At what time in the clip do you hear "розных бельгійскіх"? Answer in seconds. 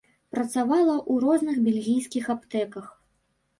1.27-2.33